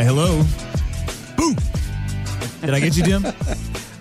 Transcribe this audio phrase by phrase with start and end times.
[0.00, 0.42] Hi, hello.
[1.36, 1.54] Boom.
[2.62, 3.22] Did I get you, Jim?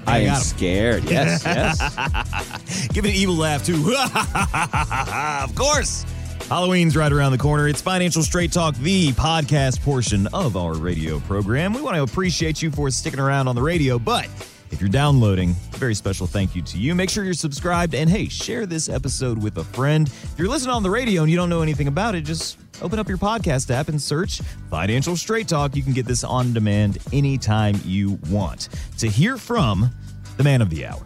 [0.08, 0.44] I am got him.
[0.44, 1.04] scared.
[1.04, 2.88] Yes, yes.
[2.94, 3.74] Give an evil laugh, too.
[5.44, 6.06] of course.
[6.48, 7.68] Halloween's right around the corner.
[7.68, 11.74] It's Financial Straight Talk, the podcast portion of our radio program.
[11.74, 14.30] We want to appreciate you for sticking around on the radio, but
[14.72, 16.96] if you're downloading, a very special thank you to you.
[16.96, 20.08] Make sure you're subscribed and hey, share this episode with a friend.
[20.08, 23.00] If you're listening on the radio and you don't know anything about it, just open
[23.00, 25.76] up your podcast app and search Financial Straight Talk.
[25.76, 28.70] You can get this on demand anytime you want.
[29.00, 29.90] To hear from
[30.38, 31.04] the man of the hour.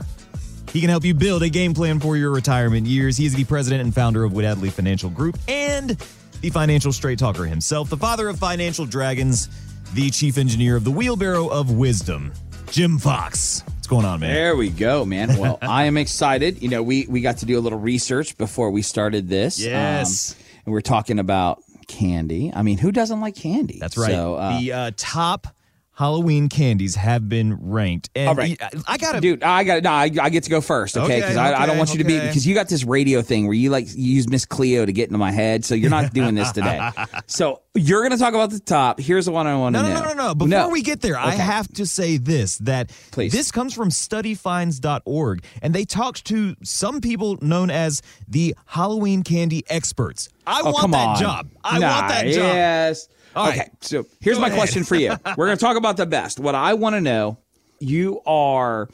[0.71, 3.15] He can help you build a game plan for your retirement years.
[3.17, 5.97] He is the president and founder of Woodadley Financial Group and
[6.41, 9.49] the financial straight talker himself, the father of financial dragons,
[9.93, 12.33] the chief engineer of the wheelbarrow of wisdom,
[12.71, 13.63] Jim Fox.
[13.67, 14.33] What's going on, man?
[14.33, 15.37] There we go, man.
[15.39, 16.61] Well, I am excited.
[16.61, 19.59] You know, we we got to do a little research before we started this.
[19.59, 20.33] Yes.
[20.33, 22.51] Um, and we're talking about candy.
[22.53, 23.77] I mean, who doesn't like candy?
[23.79, 24.11] That's right.
[24.11, 25.47] So, uh, the uh, top
[25.95, 28.09] Halloween candies have been ranked.
[28.15, 28.59] And All right.
[28.61, 29.91] I, I got to Dude, I got no.
[29.91, 31.05] I, I get to go first, okay?
[31.05, 33.21] Okay, Because I, I don't okay, want you to be because you got this radio
[33.21, 35.91] thing where you like you use Miss Cleo to get into my head, so you're
[35.91, 36.89] not doing this today.
[37.27, 38.99] so you're gonna talk about the top.
[38.99, 40.01] Here's the one I want to No, no, know.
[40.01, 40.33] no, no, no.
[40.33, 43.31] Before we get there, I have to say this that Please.
[43.31, 49.63] this comes from studyfinds.org, and they talked to some people known as the Halloween candy
[49.69, 50.29] experts.
[50.45, 51.19] I Oh, want that on.
[51.19, 51.49] job.
[51.63, 52.33] I Nah, want that job.
[52.55, 53.07] Yes.
[53.35, 53.59] All okay.
[53.59, 53.71] right.
[53.81, 54.57] So here's Go my ahead.
[54.59, 55.09] question for you.
[55.37, 56.39] We're going to talk about the best.
[56.39, 57.37] What I want to know,
[57.79, 58.89] you are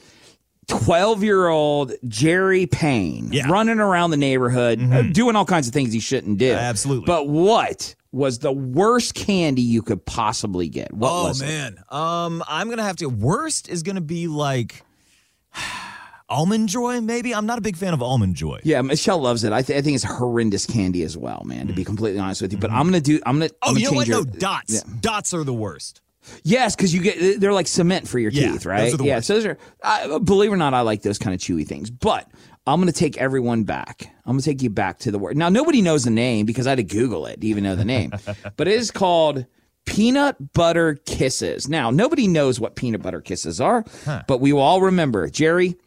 [0.68, 3.44] 12 year old Jerry Payne Yeah.
[3.44, 3.52] Mm-hmm.
[3.52, 6.54] running around the neighborhood, uh, doing all kinds of things he shouldn't do.
[6.54, 7.06] Absolutely.
[7.06, 10.94] But what was the worst candy you could possibly get?
[10.94, 11.46] What Oh was it?
[11.46, 13.08] man, um, I'm gonna have to.
[13.08, 14.84] Worst is gonna be like
[16.30, 17.02] almond joy.
[17.02, 18.60] Maybe I'm not a big fan of almond joy.
[18.64, 19.52] Yeah, Michelle loves it.
[19.54, 21.68] I, th- I think it's horrendous candy as well, man.
[21.68, 23.20] To be completely honest with you, but I'm gonna do.
[23.26, 23.50] I'm gonna.
[23.50, 23.56] Mm.
[23.62, 24.08] Oh, I'm gonna you know what?
[24.08, 24.74] change No, your- dots.
[24.74, 24.94] Yeah.
[25.02, 26.02] Dots are the worst.
[26.44, 28.82] Yes, because you get they're like cement for your Yeah, teeth, right?
[28.86, 29.28] those are the yeah, worst.
[29.28, 29.58] so those are.
[29.84, 31.90] I, believe it or not, I like those kind of chewy things.
[31.90, 32.30] But
[32.68, 34.04] I'm going to take everyone back.
[34.26, 35.38] I'm going to take you back to the word.
[35.38, 37.86] Now nobody knows the name because I had to Google it to even know the
[37.86, 38.12] name.
[38.58, 39.46] but it is called
[39.86, 41.68] peanut butter kisses.
[41.68, 43.84] Now nobody knows what peanut butter kisses are,
[44.28, 45.78] but we will all remember Jerry.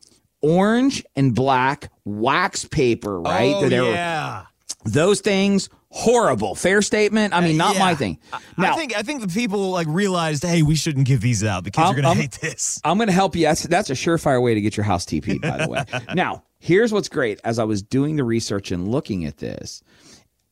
[0.43, 3.55] Orange and black wax paper, right?
[3.55, 4.45] Oh yeah.
[4.85, 6.55] those things horrible.
[6.55, 7.35] Fair statement.
[7.35, 7.81] I uh, mean, not Yeah.
[7.81, 8.19] my thing.
[8.57, 11.65] Now, I think I think the people like realized, hey, we shouldn't give these out.
[11.65, 12.81] The kids I'm- are gonna I'm- hate this.
[12.85, 13.43] I'm going to help you.
[13.45, 15.85] That's, that's a surefire way to get your house TP'd, by the way.
[16.15, 17.41] now, here's what's great.
[17.45, 19.83] As I was doing the research and looking at this,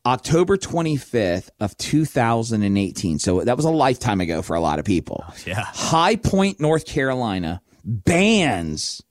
[0.06, 3.18] October 25th of 2018.
[3.18, 5.24] So that was a lifetime ago for a lot of people.
[5.26, 5.64] Oh, yeah.
[5.64, 9.02] High Point, North Carolina bans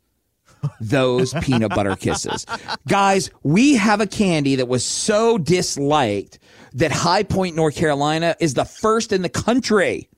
[0.80, 2.46] those peanut butter kisses.
[2.88, 6.40] Guys, we have a candy that was so disliked
[6.74, 10.10] that High Point, North Carolina is the first in the country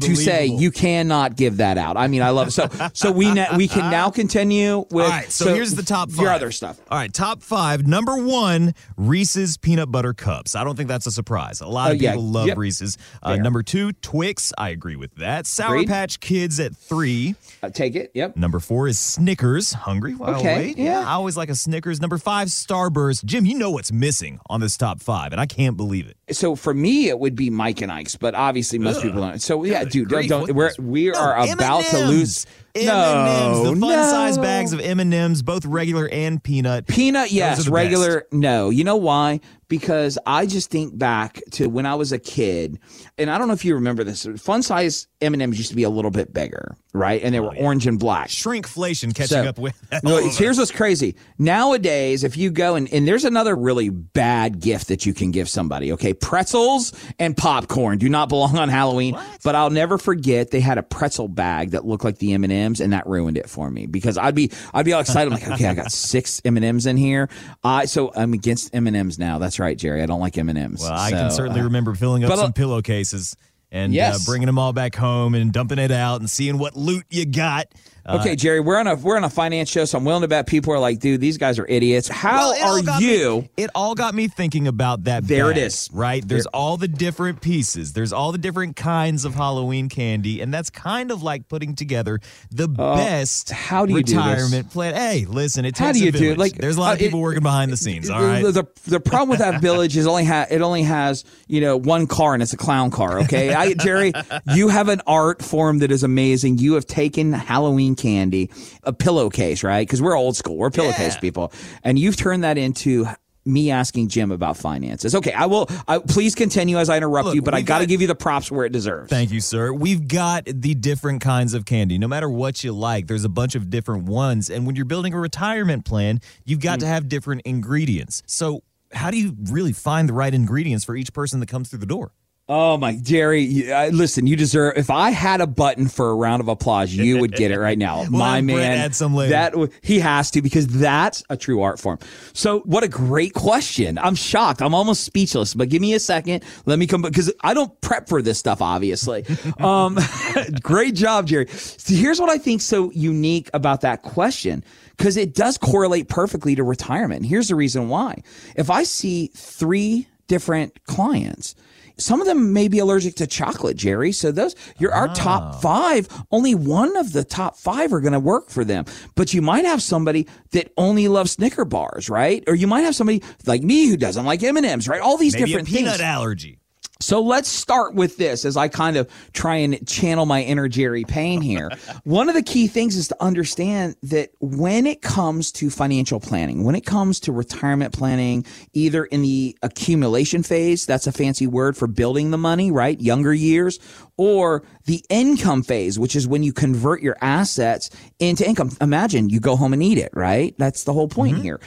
[0.00, 1.96] to say you cannot give that out.
[1.96, 2.50] I mean, I love it.
[2.52, 6.10] So so we na- we can now continue with All right, so, here's the top
[6.10, 6.20] five.
[6.22, 6.80] Your other stuff.
[6.90, 7.86] All right, top five.
[7.86, 10.54] Number one, Reese's peanut butter cups.
[10.54, 11.60] I don't think that's a surprise.
[11.60, 12.12] A lot Oh, of yeah.
[12.12, 12.58] people love Yep.
[12.58, 12.98] Reese's.
[13.22, 14.52] Uh, number two, Twix.
[14.58, 15.46] I agree with that.
[15.46, 15.88] Sour Agreed.
[15.88, 17.34] Patch Kids at three.
[17.62, 18.10] Uh, take it.
[18.14, 18.36] Yep.
[18.36, 19.72] Number four is Snickers.
[19.72, 20.14] Hungry?
[20.14, 20.78] While Okay, wait.
[20.78, 21.00] yeah.
[21.00, 22.00] I always like a Snickers.
[22.00, 23.24] Number five, Starburst.
[23.24, 26.34] Jim, you know what's missing on this top five, and I can't believe it.
[26.34, 29.40] So for me, it would be Mike and Ike's, but obviously most people don't.
[29.40, 32.08] So yeah, dude, don't, don't we're we No, are about to M&Ms.
[32.08, 32.46] lose.
[32.74, 36.86] M&Ms, no, the fun size bags of M&Ms, both regular and peanut.
[36.86, 37.68] Peanut, yes.
[37.68, 38.32] Regular, best.
[38.32, 38.70] no.
[38.70, 39.40] You know why?
[39.68, 42.78] Because I just think back to when I was a kid,
[43.18, 44.26] and I don't know if you remember this.
[44.38, 47.22] Fun size M and M's used to be a little bit bigger, right?
[47.22, 48.28] And they oh, were orange and black.
[48.28, 49.74] Shrinkflation catching So, up with.
[50.02, 51.16] no, all of it's- here's what's crazy.
[51.38, 55.50] Nowadays, if you go and, and there's another really bad gift that you can give
[55.50, 56.14] somebody, okay?
[56.14, 59.18] Pretzels and popcorn do not belong on Halloween.
[59.44, 62.32] But I'll never forget they had a pretzel bag that looked like the
[62.68, 65.32] M&Ms and that ruined it for me because I'd be I'd be all excited.
[65.32, 67.28] I'm like, okay, I got six M&Ms in here.
[67.64, 69.38] I so I'm against M&Ms now.
[69.38, 70.02] That's right, Jerry.
[70.02, 70.80] I don't like M&Ms.
[70.82, 73.36] Well, I can certainly uh, remember filling up but, uh, some pillowcases
[73.70, 74.26] and Yes.
[74.26, 77.26] uh, bringing them all back home and dumping it out and seeing what loot you
[77.26, 77.66] got.
[78.08, 80.28] Uh, Okay, Jerry, we're on a we're on a finance show, so I'm willing to
[80.28, 82.08] bet people are like, dude, these guys are idiots.
[82.08, 83.40] How well, are you?
[83.42, 85.26] Me, it all got me thinking about that.
[85.28, 85.88] There it bag, is.
[85.92, 86.26] Right?
[86.26, 87.92] There's all the different pieces.
[87.92, 92.18] There's all the different kinds of Halloween candy, and that's kind of like putting together
[92.50, 94.94] the best Uh, how do you do retirement plan.
[94.94, 96.38] Hey, listen, it takes How do a you do it?
[96.38, 98.08] Like, there's a lot of uh, people it- working behind the scenes.
[98.08, 101.60] All the, the, the problem with that village is only ha- it only has you
[101.60, 103.20] know one car and it's a clown car.
[103.20, 104.12] Okay, I, Jerry,
[104.54, 106.58] you have an art form that is amazing.
[106.58, 108.50] You have taken Halloween candy,
[108.84, 109.86] a pillowcase, right?
[109.86, 111.20] Because we're old school, we're pillowcase Yeah.
[111.20, 111.52] people,
[111.84, 113.06] and you've turned that into
[113.48, 115.14] me asking Jim about finances.
[115.14, 115.68] Okay, I will.
[115.88, 118.14] I, please continue as I interrupt Look, you, but I got to give you the
[118.14, 119.10] props where it deserves.
[119.10, 119.72] Thank you, sir.
[119.72, 121.98] We've got the different kinds of candy.
[121.98, 124.50] No matter what you like, there's a bunch of different ones.
[124.50, 126.90] And when you're building a retirement plan, you've got to mm.
[126.90, 128.22] have different ingredients.
[128.26, 128.62] So,
[128.92, 131.86] how do you really find the right ingredients for each person that comes through the
[131.86, 132.12] door?
[132.50, 133.64] Oh my, Jerry!
[133.90, 134.78] listen, you deserve.
[134.78, 137.76] If I had a button for a round of applause, you would get it right
[137.76, 138.04] now.
[138.10, 139.30] my man, add some later.
[139.32, 141.98] that he has to because that's a true art form.
[142.32, 143.98] So, what a great question!
[143.98, 144.62] I'm shocked.
[144.62, 145.52] I'm almost speechless.
[145.52, 146.42] But give me a second.
[146.64, 148.62] Let me come because I don't prep for this stuff.
[148.62, 149.26] Obviously,
[149.58, 149.98] um,
[150.62, 151.48] great job, Jerry.
[151.48, 154.64] So here's what I think so unique about that question
[154.96, 157.26] because it does correlate perfectly to retirement.
[157.26, 158.22] Here's the reason why.
[158.56, 161.54] If I see three different clients.
[161.98, 164.12] Some of them may be allergic to chocolate, Jerry.
[164.12, 165.52] So those you're our top ah.
[165.58, 166.08] five.
[166.30, 168.84] Only one of the top five are going to work for them.
[169.14, 172.42] But you might have somebody that only loves Snicker bars, right?
[172.46, 175.00] Or you might have somebody like me who doesn't like M and M's, right?
[175.00, 176.00] All these Maybe different a peanut things.
[176.02, 176.60] allergy.
[177.00, 181.04] So let's start with this as I kind of try and channel my inner Jerry
[181.04, 181.70] Payne here.
[182.02, 186.64] One of the key things is to understand that when it comes to financial planning,
[186.64, 191.76] when it comes to retirement planning, either in the accumulation phase, that's a fancy word
[191.76, 193.00] for building the money, right?
[193.00, 193.78] Younger years,
[194.16, 198.70] or the income phase, which is when you convert your assets into income.
[198.80, 200.52] Imagine you go home and eat it, right?
[200.58, 201.44] That's the whole point mm-hmm.
[201.44, 201.60] here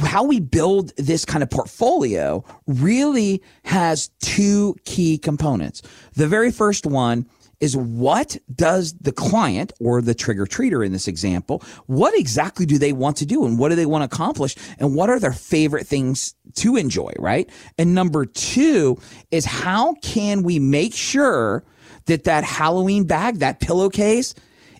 [0.00, 5.82] how we build this kind of portfolio really has two key components.
[6.14, 7.26] The very first one
[7.60, 12.78] is what does the client or the trigger treater in this example, what exactly do
[12.78, 15.32] they want to do and what do they want to accomplish and what are their
[15.32, 17.50] favorite things to enjoy, right?
[17.76, 18.98] And number two
[19.30, 21.64] is how can we make sure
[22.06, 24.34] that that Halloween bag, that pillowcase,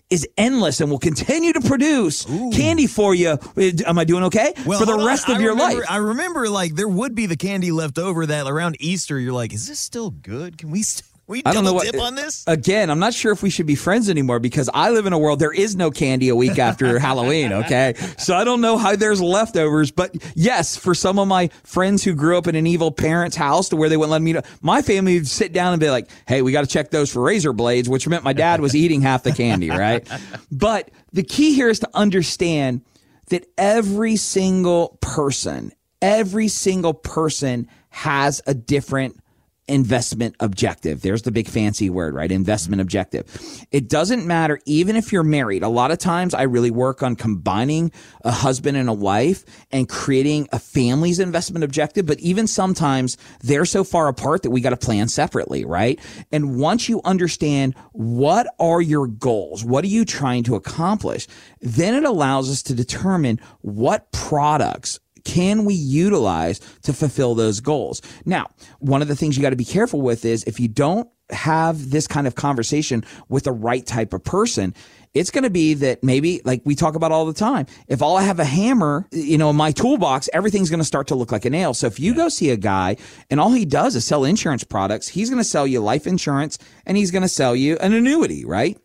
[0.09, 3.37] is endless and will continue to produce candy for you.
[3.85, 4.53] Am I doing okay?
[4.55, 5.05] for the hold on.
[5.05, 5.85] rest of I your remember- life.
[5.91, 9.53] I remember, like, there would be the candy left over that around Easter, you're like,
[9.53, 10.57] is this still good?
[10.57, 12.43] Can we, st- we I don't know what dip on this?
[12.47, 15.19] Again, I'm not sure if we should be friends anymore because I live in a
[15.19, 17.53] world there is no candy a week after Halloween.
[17.53, 22.03] Okay, so I don't know how there's leftovers, but yes, for some of my friends
[22.03, 24.41] who grew up in an evil parent's house to where they wouldn't let me know,
[24.61, 27.21] my family would sit down and be like, "Hey, we got to check those for
[27.21, 30.07] razor blades," which meant my dad was eating half the candy, right?
[30.51, 32.81] But the key here is to understand
[33.29, 35.71] that every single person,
[36.01, 39.19] every single person has a different
[39.69, 41.01] investment objective.
[41.01, 42.31] There's the big fancy word, right?
[42.31, 43.25] Investment objective.
[43.71, 45.63] It doesn't matter, even if you're married.
[45.63, 47.91] A lot of times I really work on combining
[48.25, 52.05] a husband and a wife and creating a family's investment objective.
[52.05, 55.99] But even sometimes they're so far apart that we got to plan separately, right?
[56.31, 61.27] And once you understand what are your goals, what are you trying to accomplish,
[61.61, 68.01] then it allows us to determine what products can we utilize to fulfill those goals?
[68.25, 68.47] Now,
[68.79, 71.91] one of the things you got to be careful with is if you don't have
[71.91, 74.73] this kind of conversation with the right type of person,
[75.13, 77.65] it's going to be that maybe like we talk about all the time.
[77.87, 81.07] If all I have a hammer, you know, in my toolbox, everything's going to start
[81.07, 81.73] to look like a nail.
[81.73, 82.97] So if you go see a guy
[83.29, 86.57] and all he does is sell insurance products, he's going to sell you life insurance
[86.85, 88.77] and he's going to sell you an annuity, right?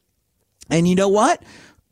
[0.70, 1.42] And you know what?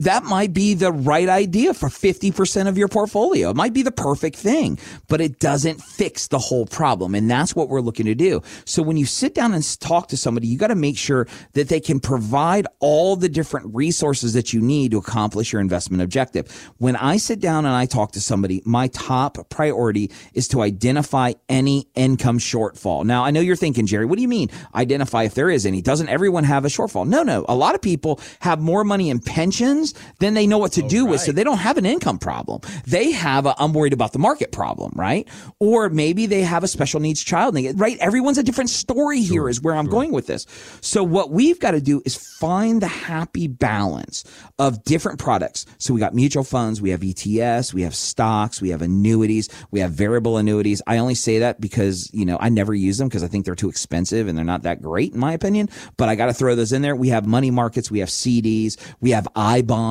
[0.02, 3.50] That might be the right idea for 50% of your portfolio.
[3.50, 4.78] It might be the perfect thing,
[5.08, 7.14] but it doesn't fix the whole problem.
[7.14, 8.42] And that's what we're looking to do.
[8.64, 11.68] So when you sit down and talk to somebody, you got to make sure that
[11.68, 16.50] they can provide all the different resources that you need to accomplish your investment objective.
[16.78, 21.34] When I sit down and I talk to somebody, my top priority is to identify
[21.48, 23.04] any income shortfall.
[23.04, 25.80] Now, I know you're thinking, Jerry, what do you mean identify if there is any?
[25.80, 27.06] Doesn't everyone have a shortfall?
[27.06, 27.44] No, no.
[27.48, 30.88] A lot of people have more money in pensions than they know what to oh,
[30.88, 31.20] do with.
[31.20, 32.60] So they don't have an income problem.
[32.86, 35.28] They have a I'm worried about the market problem, right?
[35.58, 37.98] Or maybe they have a special needs child, right?
[37.98, 40.46] Everyone's a different story here is where I'm going with this.
[40.80, 44.24] So what we've got to do is find the happy balance
[44.58, 45.66] of different products.
[45.78, 49.80] So we got mutual funds, we have ETFs, we have stocks, we have annuities, we
[49.80, 50.82] have variable annuities.
[50.86, 53.54] I only say that because, you know, I never use them because I think they're
[53.54, 56.54] too expensive and they're not that great in my opinion, but I got to throw
[56.54, 56.96] those in there.
[56.96, 59.81] We have money markets, we have CDs, we have I bonds,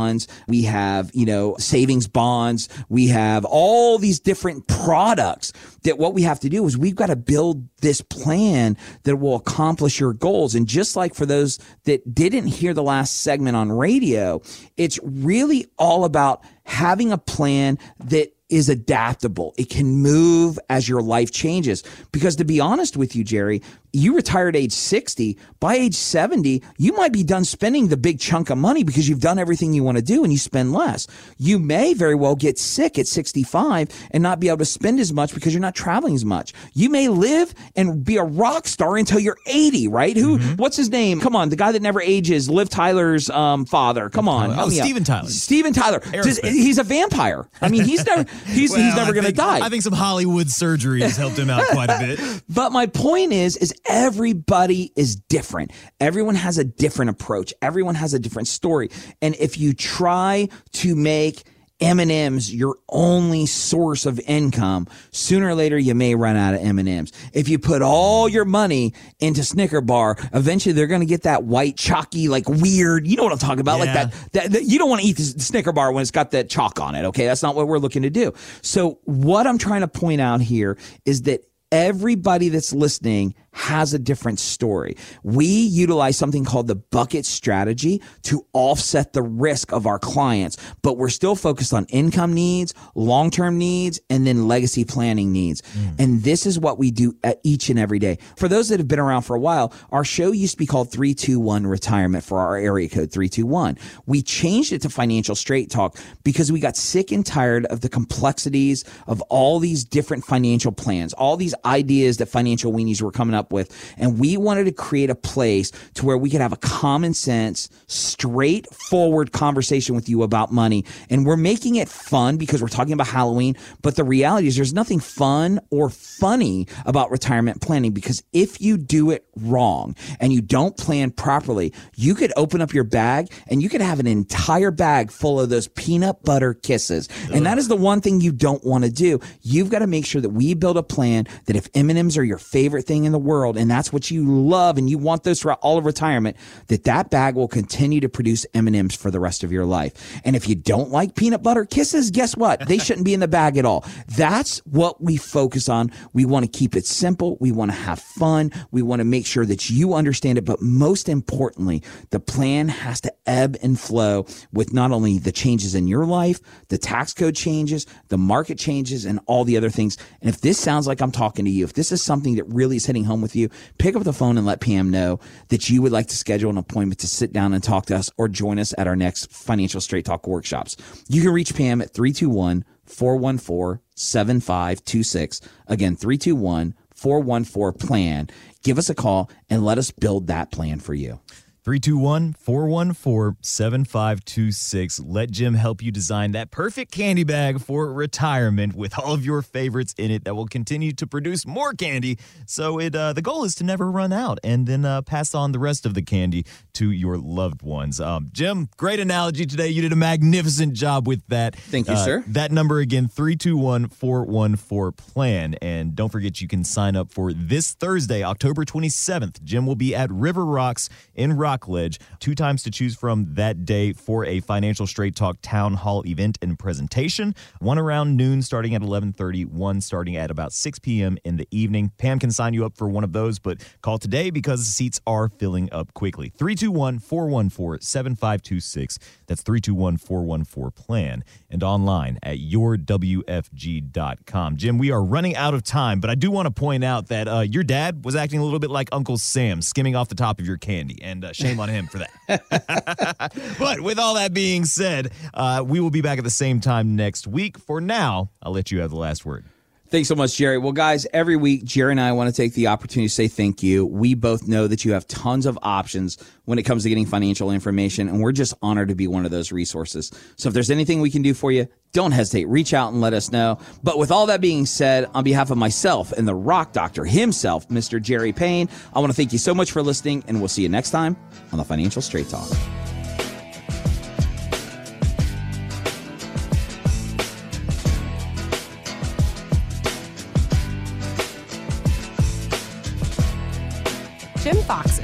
[0.47, 6.23] we have, you know, savings bonds, we have all these different products that what we
[6.23, 10.55] have to do is we've got to build this plan that will accomplish your goals.
[10.55, 14.41] And just like for those that didn't hear the last segment on radio,
[14.77, 19.55] it's really all about having a plan that is adaptable.
[19.57, 21.83] It can move as your life changes.
[22.11, 23.61] Because to be honest with you, Jerry,
[23.93, 25.37] you retired age 60.
[25.59, 29.19] By age 70, you might be done spending the big chunk of money because you've
[29.19, 31.07] done everything you want to do and you spend less.
[31.37, 35.11] You may very well get sick at 65 and not be able to spend as
[35.11, 36.53] much because you're not traveling as much.
[36.73, 40.15] You may live and be a rock star until you're 80, right?
[40.15, 40.55] Who, mm-hmm.
[40.55, 41.19] what's his name?
[41.19, 44.09] Come on, the guy that never ages, Liv Tyler's um, father.
[44.09, 44.51] Come on.
[44.57, 45.29] Oh, Steven Tyler.
[45.29, 45.99] Steven Tyler.
[46.11, 47.47] Just, he's a vampire.
[47.61, 49.59] I mean, he's never, he's, well, he's never going to die.
[49.65, 52.19] I think some Hollywood surgery has helped him out quite a bit.
[52.49, 55.71] But my point is, is everybody is different.
[55.99, 57.53] Everyone has a different approach.
[57.61, 58.89] Everyone has a different story.
[59.21, 61.43] And if you try to make
[61.81, 67.11] M&Ms your only source of income, sooner or later you may run out of M&Ms.
[67.33, 71.43] If you put all your money into Snicker bar, eventually they're going to get that
[71.43, 73.79] white chalky like weird, you know what I'm talking about?
[73.79, 73.85] Yeah.
[73.85, 76.31] Like that, that, that, you don't want to eat the Snicker bar when it's got
[76.31, 77.25] that chalk on it, okay?
[77.25, 78.33] That's not what we're looking to do.
[78.61, 83.99] So what I'm trying to point out here is that everybody that's listening has a
[83.99, 84.95] different story.
[85.23, 90.97] We utilize something called the bucket strategy to offset the risk of our clients, but
[90.97, 95.61] we're still focused on income needs, long-term needs, and then legacy planning needs.
[95.61, 95.99] Mm.
[95.99, 98.19] And this is what we do each and every day.
[98.37, 100.91] For those that have been around for a while, our show used to be called
[100.91, 103.77] 321 retirement for our area code 321.
[104.05, 107.89] We changed it to financial straight talk because we got sick and tired of the
[107.89, 113.35] complexities of all these different financial plans, all these ideas that financial weenies were coming
[113.35, 113.75] up up with.
[113.97, 117.69] And we wanted to create a place to where we could have a common sense,
[117.87, 120.85] straightforward conversation with you about money.
[121.09, 123.57] And we're making it fun because we're talking about Halloween.
[123.81, 128.77] But the reality is there's nothing fun or funny about retirement planning because if you
[128.77, 133.63] do it wrong and you don't plan properly, you could open up your bag and
[133.63, 137.09] you could have an entire bag full of those peanut butter kisses.
[137.33, 139.19] And that is the one thing you don't want to do.
[139.41, 142.37] You've got to make sure that we build a plan that if M&Ms are your
[142.37, 145.41] favorite thing in the world, world and that's what you love and you want those
[145.41, 146.35] throughout all of retirement,
[146.67, 149.93] that that bag will continue to produce M&Ms for the rest of your life.
[150.25, 152.67] And if you don't like peanut butter kisses, guess what?
[152.67, 153.85] They shouldn't be in the bag at all.
[154.17, 155.91] That's what we focus on.
[156.13, 157.37] We want to keep it simple.
[157.39, 158.51] We want to have fun.
[158.71, 160.45] We want to make sure that you understand it.
[160.45, 165.75] But most importantly, the plan has to ebb and flow with not only the changes
[165.75, 169.97] in your life, the tax code changes, the market changes, and all the other things.
[170.21, 172.77] And if this sounds like I'm talking to you, if this is something that really
[172.77, 175.81] is hitting home with you, pick up the phone and let Pam know that you
[175.81, 178.59] would like to schedule an appointment to sit down and talk to us or join
[178.59, 180.75] us at our next Financial Straight Talk workshops.
[181.07, 185.41] You can reach Pam at 321 414 7526.
[185.67, 188.29] Again, 321 414 plan.
[188.63, 191.19] Give us a call and let us build that plan for you.
[191.63, 194.99] 321 414 7526.
[195.01, 199.43] Let Jim help you design that perfect candy bag for retirement with all of your
[199.43, 202.17] favorites in it that will continue to produce more candy.
[202.47, 205.51] So it uh, the goal is to never run out and then uh, pass on
[205.51, 208.01] the rest of the candy to your loved ones.
[208.01, 209.67] Um, Jim, great analogy today.
[209.67, 211.55] You did a magnificent job with that.
[211.55, 212.23] Thank you, uh, sir.
[212.25, 215.55] That number again 321 414 plan.
[215.61, 219.43] And don't forget, you can sign up for this Thursday, October 27th.
[219.43, 221.99] Jim will be at River Rocks in Rock Rockledge.
[222.19, 226.37] Two times to choose from that day for a Financial Straight Talk town hall event
[226.41, 227.35] and presentation.
[227.59, 231.17] One around noon starting at 11:30, one starting at about 6 p.m.
[231.25, 231.91] in the evening.
[231.97, 235.27] Pam can sign you up for one of those, but call today because seats are
[235.27, 236.31] filling up quickly.
[236.37, 238.97] 321-414-7526.
[239.27, 244.55] That's 321-414 plan and online at yourwfg.com.
[244.55, 247.27] Jim, we are running out of time, but I do want to point out that
[247.27, 250.39] uh, your dad was acting a little bit like Uncle Sam, skimming off the top
[250.39, 251.01] of your candy.
[251.01, 253.55] And uh, Shame on him for that.
[253.59, 256.95] but with all that being said, uh, we will be back at the same time
[256.95, 257.57] next week.
[257.57, 259.45] For now, I'll let you have the last word.
[259.91, 260.57] Thanks so much, Jerry.
[260.57, 263.61] Well, guys, every week, Jerry and I want to take the opportunity to say thank
[263.61, 263.85] you.
[263.85, 267.51] We both know that you have tons of options when it comes to getting financial
[267.51, 270.09] information, and we're just honored to be one of those resources.
[270.37, 272.45] So if there's anything we can do for you, don't hesitate.
[272.45, 273.59] Reach out and let us know.
[273.83, 277.67] But with all that being said, on behalf of myself and the rock doctor himself,
[277.67, 278.01] Mr.
[278.01, 280.69] Jerry Payne, I want to thank you so much for listening, and we'll see you
[280.69, 281.17] next time
[281.51, 282.49] on the Financial Straight Talk.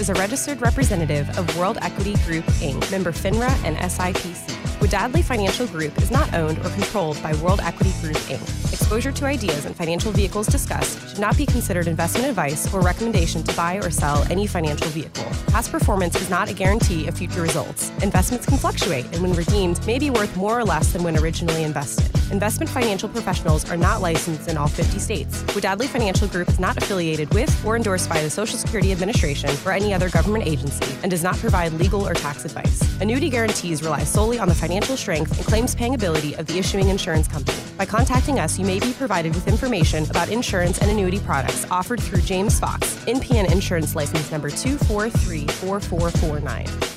[0.08, 4.48] Is a registered representative of World Equity Group, Inc., member FINRA and SIPC.
[4.80, 8.77] Wadadley Financial Group is not owned or controlled by World Equity Group, Inc.
[8.88, 13.44] Exposure to ideas and financial vehicles discussed should not be considered investment advice or recommendation
[13.44, 15.25] to buy or sell any financial vehicle.
[15.48, 17.89] Past performance is not a guarantee of future results.
[18.01, 21.63] Investments can fluctuate and when redeemed may be worth more or less than when originally
[21.63, 22.10] invested.
[22.32, 25.44] Investment financial professionals are not licensed in all 50 states.
[25.53, 29.74] Wadadley Financial Group is not affiliated with or endorsed by the Social Security Administration or
[29.74, 32.82] any other government agency and does not provide legal or tax advice.
[33.01, 36.88] Annuity guarantees rely solely on the financial strength and claims paying ability of the issuing
[36.88, 37.58] insurance company.
[37.77, 42.00] By contacting us, you may be provided with information about insurance and annuity products offered
[42.00, 46.97] through James Fox, NPN Insurance License Number 2434449.